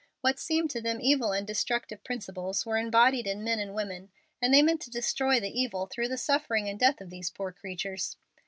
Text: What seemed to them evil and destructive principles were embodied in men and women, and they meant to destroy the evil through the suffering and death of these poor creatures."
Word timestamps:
What 0.21 0.39
seemed 0.39 0.71
to 0.71 0.81
them 0.81 0.99
evil 0.99 1.31
and 1.31 1.45
destructive 1.45 2.03
principles 2.03 2.65
were 2.65 2.75
embodied 2.79 3.27
in 3.27 3.43
men 3.43 3.59
and 3.59 3.75
women, 3.75 4.09
and 4.41 4.51
they 4.51 4.63
meant 4.63 4.81
to 4.81 4.89
destroy 4.89 5.39
the 5.39 5.61
evil 5.61 5.85
through 5.85 6.07
the 6.07 6.17
suffering 6.17 6.67
and 6.67 6.79
death 6.79 7.01
of 7.01 7.11
these 7.11 7.29
poor 7.29 7.51
creatures." 7.51 8.17